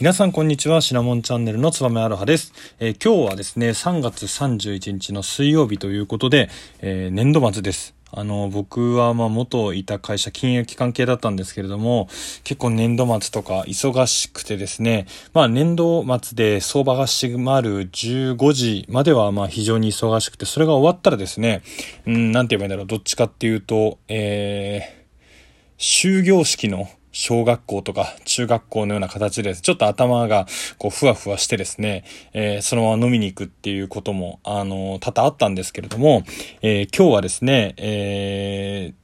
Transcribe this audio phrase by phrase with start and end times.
[0.00, 7.96] 皆さんこんにちは、シナモンチャンネルのつばめアロハです、えー、今日はですね、3月31日の水曜日ということで、えー、年度末です。
[8.12, 12.06] あの、僕はま元いた会社金融機関系だったんですけれども、
[12.44, 21.62] 結構年度末とか忙しくてですね、まあ年度末で相場が閉まる15時まではまあ非常に忙しくて、それが終わったらですね、
[22.06, 30.46] うん、なんて言えばいいんだろう、どっちかっていうと、えー、終業式の小学校とか中学校のような形で、ちょっと頭が
[30.78, 36.22] こうふわふわしてですね、えー、そのまま飲みに行くっていうことも、あの、多々あったんですけれども、
[36.62, 38.94] えー、今日はですね、え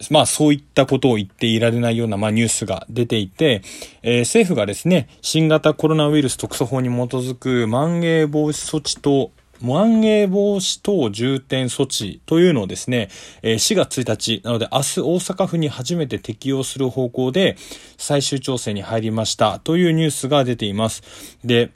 [0.00, 3.60] ー、まあそういったことを言っていられないような、まあ、ニュースが出ていて、
[4.02, 13.08] えー、政府がですね、新型コロナウイルス特措法に基づくまん延防止措置とまん延防止等重点措置というのをですね、
[13.42, 17.56] えー、4月1日、なので明日大阪府に初めて適用する方向で
[17.96, 21.02] 最終調整に入りましたというニュースが出ています。
[21.44, 21.70] で、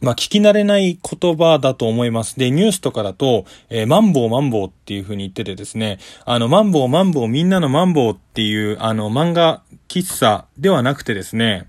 [0.00, 2.38] まあ、聞き慣れない言葉だと思います。
[2.38, 11.68] で、ニュースとかだと、えー、マンボウマンボウっていう風に言っててですね、あの、マンボウマンボウみんなのマンボウっていう、あの、漫画喫茶ではなくてですね、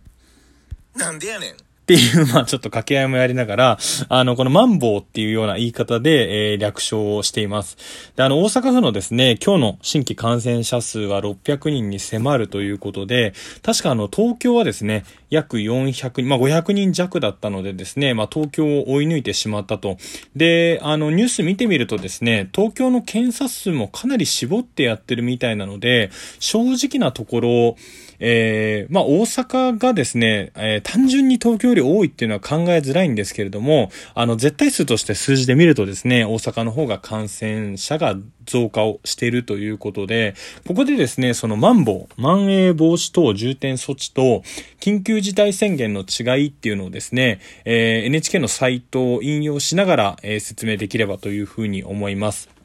[0.96, 1.69] なんでやねん。
[1.90, 3.78] っていう、まあちょっと掛け合いもやりながら、
[4.10, 7.78] あの、このマンボウっていうような言い方で、えー、略称をしています。
[8.16, 19.98] で、あの、大阪府のですね、今日の新規感染者数は600人に迫るということで、確かあの、東京はですね、約400人、まあ500人弱だったのでですね、まあ東京を追い抜いてしまったと。
[20.36, 27.76] で、あの、ニュース見てみるとですね、東京の検査数もかなり絞ってやってるみたいなので、正直なところ、
[28.20, 40.36] えー、まあ、大阪がですね、えー、単純に東京より多いっていうのは考えづらいんですけれども、あの、絶対数として数字で見るとですね、大阪の方が感染者が増加をしているということで、
[40.68, 44.44] ここでですね、そのマンボウ、まん延防止等重点措置と、
[44.80, 52.59] 緊急事態宣言の違いっていうのをですね、えー、NHK のサイトを引用しながら、えー、説明できればというふうに思います。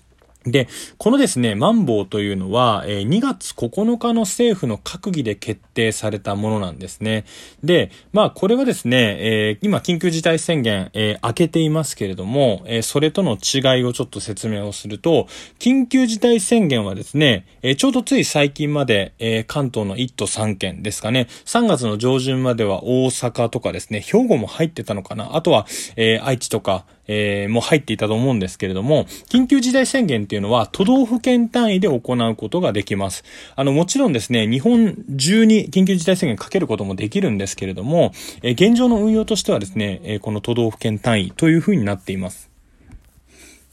[0.47, 0.69] で、
[0.99, 7.25] このですね、マンボウというのは、え、2月9日の政府の閣議で決定されたものなんですね。
[7.63, 15.29] で、まあ、これはですね、え、今、緊急事態宣言、えー、開けていますけれども、え、それとの違いをちょっと説明をすると、
[15.59, 25.67] 緊急事態宣言はですね、え、ちょうどつい最近まで、え、関東の1都3県ですかね、3月の上旬までは大阪とかですね、兵庫も入ってたのかな、あとは、
[25.97, 33.25] え、愛知とか、えー、も入っていたと思うんですけれども、緊急事態宣言っていうのは都道府県単位で行うことができます。
[33.57, 42.54] あの、もちろんですね、日本中に緊急事態宣言かけることもできるんですけれども、えー、現状の運用としてはですね、えー、この都道府県単位というふうになっています。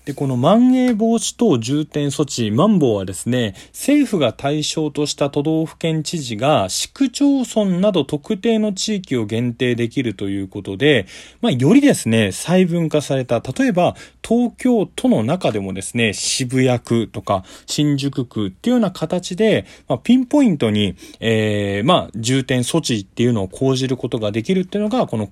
[0.05, 11.05] で、このまん延防止等重点措置、マンボウはですね、政府が対象とした都道府県知事が市区町村など特定の地域を限定できるということで、
[11.41, 13.95] まあ、よりですね、細分化された、例えば
[14.27, 25.27] 東京都の中でもですね、渋谷区とか新宿区っていうような形で、まあ、ピンポイントに、えー、まあ、重点措置っていうのを講じることができるっていうのが、この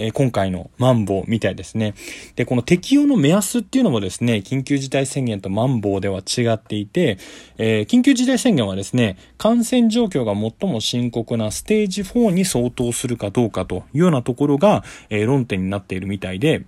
[0.00, 1.94] え今回のマンボウみたいですね。
[2.34, 7.18] で、この適用の目安っていうのもですね、緊急事態宣言とマンボウでは違っていて、
[7.58, 16.64] えー、緊急事態宣言はですね、感染状況が最も深刻なステージ4に相当するかどうかというようなところが、えー、論点になっているみたいで、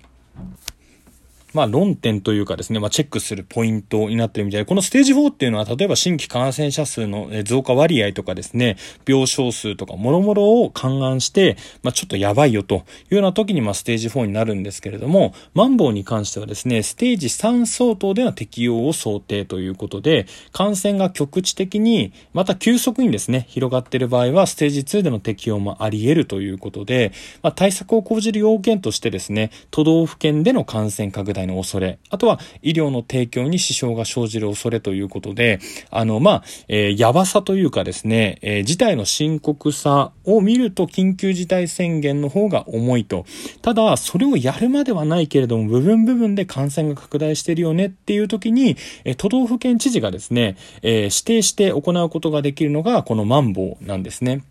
[1.54, 8.76] まあ論点というかですね、まあチェックするポイントになってるみたいで、このステージ4っていうのは、例えば新規感染者数の増加割合とかですね、
[9.06, 12.78] 病床数とか諸々を勘案して、まあちょっとやばいよとい
[13.12, 27.12] うような時に、まあステージ4になるんですけれども、マンボウに関してはですね、ステージ3相当では適用を想定ということで、感染が局地的に、また急速にですね、広がっている場合は、ステージ2での適用もあり得るということで、
[27.42, 35.60] まあ対策を講じる要件としてですね、都道府県での感染拡大の恐れ、あとは医療の提供に支障が生じる恐れということで、
[35.90, 43.24] あの、まあ、えー、やばさというかですね、えー、事態の深刻さを見ると緊急事態宣言の方が重いと。
[43.62, 54.42] ただ、それをやるまではないけれども、部分部分で感染が拡大してるよねっていう時に、えー、都道府県知事がですね、え、指定して行うことができるのが、このマンボウなんですね。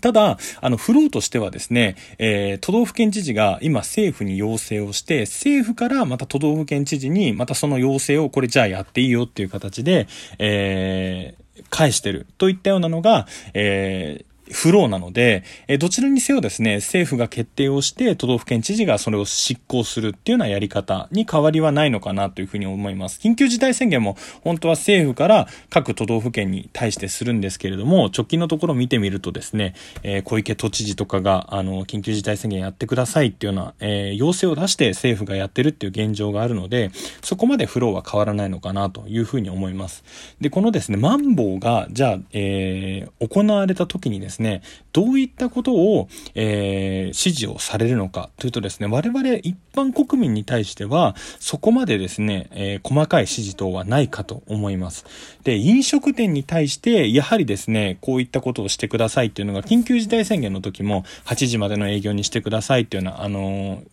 [0.00, 10.08] ただ、あの、フローとしてはですね、えー、都道府県知事が今政府に要請をして、政府からまた都道府県知事にまたその要請をこれじゃあやっていいよっていう形で、
[10.38, 23.20] えー、返してるといったようなのが、えー、不老なので、えどちらにせよですね、政府が決定をして都道府県知事がそれを執行するっていうようなやり方に変わりはないのかなというふうに思います。
[23.22, 36.90] 緊急事態宣言も本当は政府から各都道府県に対してするんですけれども、直近のところを見てみるとですね、え、小池都知事とかが、あの、緊急事態宣言やってくださいっていうような、え、要請を出して政府がやってるっていう現状があるので、
[37.22, 40.04] そこまでフローは変わらないのかなというふうに思います。
[40.40, 44.62] で、このですね、マンボウが、じゃあ、えー、行われた時にですねですね、
[44.92, 55.04] どういったことを、えー、指示をされるのかというとですね、我々一般国民に対しては、そこまでですね、えー、細かい指示等はないかと思います。
[55.44, 63.84] で、飲食店に対して、やはりですね、こういったことをしてくださいっていうのが、緊急事態宣言の時も、8時までの営業にしてくださいっていうような、あのー、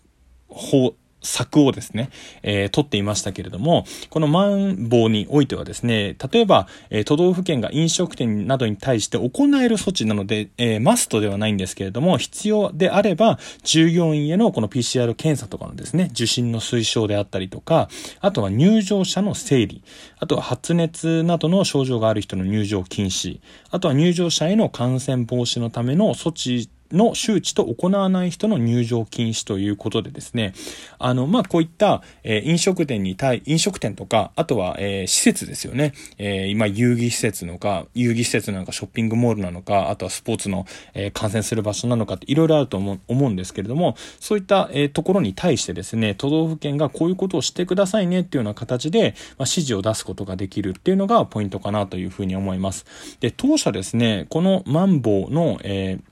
[0.49, 2.09] 法、策をですね、
[2.43, 17.89] えー、取っていましたけれども、このマンボウにおいてはですね、例えば、えー、都道府県が飲食店などに対して行える措置なので、えー、マストではないんですけれども、必要であれば、従業員へのこの PCR 検査とかのですね、受診の推奨であったりとか、
[18.21, 19.83] あとは入場者の整理、
[20.19, 23.39] あとは発熱などの症状がある人の入場禁止、
[23.71, 30.53] あとは入場者への感染防止のための措置の周知と行わない人の入場禁止ということでですね、
[30.97, 35.93] あの、まあ、こういった、え、飲食店に対、飲食店とか、あとは、え、施設ですよね。
[36.17, 52.85] え、今、遊戯施設のか、遊戯施設なのか、ショッピングモールなのか、あとはスポーツの、えー、観戦する場所なのかっていろいろあると思うんですけれども、そういった、え、ところに対してですね、都道府県がこういうことをしてくださいねっていうような形で、まあ、指示を出すことができるっていうのがポイントかなというふうに思います。
[53.19, 56.08] で、当社ですね、このマンボウの、えー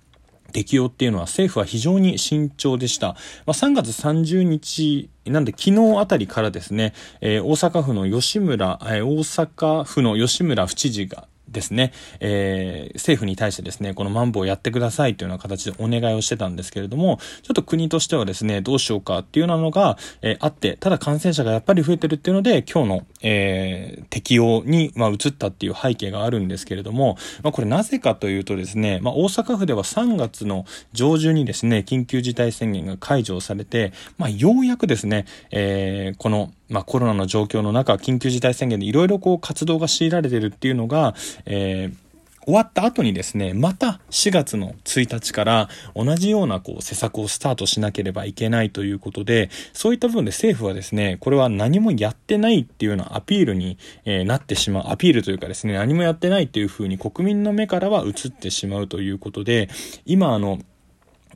[0.58, 3.10] 適用っていうのは政府は非常に慎重でした。
[3.10, 3.16] ま
[3.48, 41.16] あ、3月30日なんで昨日あたりからですね、えー、大阪府の吉村、えー、大阪府の吉村府知事がですね、えー、政府に対してですね、このマンボウやってくださいというような形でお願いをしてたんですけれども、ちょっと国としてはですね、どうしようかっていうようなのが、えー、あって、ただ感染者がやっぱり増えてるっていうので、今日の、えー、適用に、まあ、移ったっていう背景があるんですけれども、まあ、これなぜかというとですね、まあ、大阪府では3月の上旬にですね、緊急事態宣言が解除されて、まあ、ようやくですね、えー、この、まあ、コロナの状況の中、緊急事態宣言でいろいろこう活動が強いられてるっていうのが、
[41.46, 42.08] えー、
[42.48, 59.70] 終わった後にですね、また4月の1日から同じようなこう施策をスタートしなければいけないということで、そういった部分で政府はですね、これは何もやってないっていうようなアピールに、え、なってしまう、アピールというかですね、何もやってないっていうふうに国民の目からは映ってしまうということで、
[60.06, 60.60] 今あの、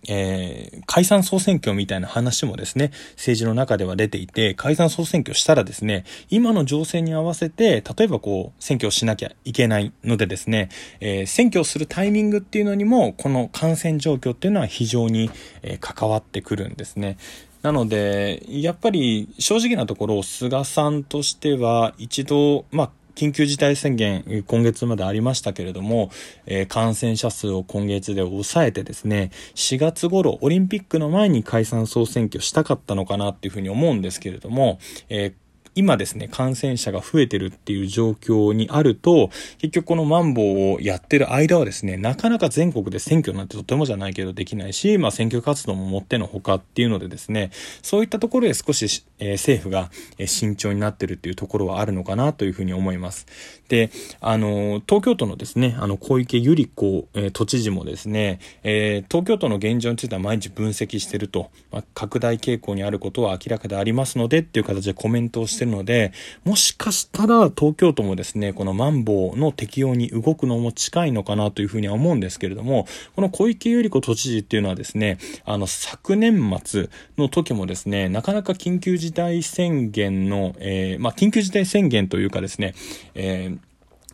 [0.07, 10.69] えー、解散総選挙みたいな話もですね、政治の中では出ていて、解散総選挙したらですね、今の情勢に合わせて、例えばこう、選挙をしなきゃいけないのでですね、
[11.00, 15.30] えー、選挙をするタイミングっていうのにも、この感染状況っていうのは非常に、
[15.62, 17.18] えー、関わってくるんですね。
[17.62, 26.09] なので、やっぱり正直なところ、菅さんとしては一度、まあ、緊急事態宣言、今月までありましたけれども、
[26.47, 34.79] えー、感染者数を今月で抑えてですね、4月頃、オリンピックの前に解散総選挙したかったのかなっていうふうに思うんですけれども、
[35.09, 35.33] えー
[35.73, 39.29] 今ですね、感染者が増えてるっていう状況にあると、
[39.59, 47.51] 結局このマンボウをやってる間はですね、なかなか全国で選挙なんてとてもじゃないけどできないし、まあ選挙活動ももってのほかっていうのでですね、
[47.81, 53.25] そういったところで少し、えー、政府が、え慎重になってるっていうところはあるのかなというふうに思います。
[53.69, 66.11] で、あの、東京都のですね、あの、小池百合子、えー、都知事もですね、えー、東京都の現状については毎日分析してると、まあ、拡大傾向にあることは明らかでありますのでっていう形でコメントをしてしてるので、
[66.44, 82.73] もしかしたら東京都もですね、このマンボウの適用に動くのも近いのかなというふうには思うんですけれども、この小池百合子都知事っていうのはですね、あの、昨年末の時もですね、なかなか緊急事態宣言の、えー、まあ、緊急事態宣言というかですね、
[83.13, 83.59] えー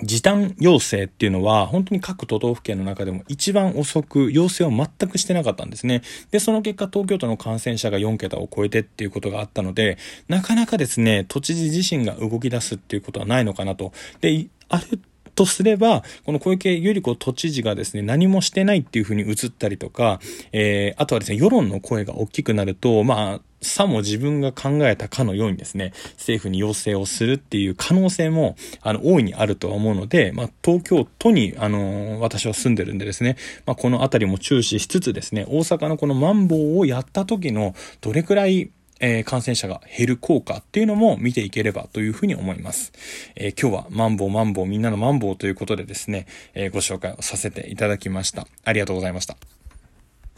[0.04, 6.02] 時短要請っていうのは、本当に各都道府県の中でも一番遅く要請を全くしてなかったんですね。
[6.32, 13.92] で、その結果、東京都の感染者が4桁を超えてっていうことがあったので、なかなかですね、都知事自身が動き出すっていうことはないのかなと。
[14.22, 15.00] で、ある
[15.38, 20.20] とすれば、この小池百合子都知事がですね、何もしてないっていうふうに映ったりとか、
[20.52, 42.92] えー、あとはですね、世論の声が大きくなると、まあ、さも自分が考えたかのようにですね、政府に要請をするっていう可能性も、あの、大いにあるとは思うので、まあ、東京都に、あの、私は住んでるんでですね、まあ、このあたりも注視しつつですね、大阪のこのマンボウをやった時の、どれくらいえー、感染者が減る効果っていうのも見ていければというふうに思います。
[43.36, 48.48] えー、今日はマンボウマンボウみんなのマンボウということでですね、えー、ご紹介をさせていただきました。
[48.64, 49.38] ありがとうございました。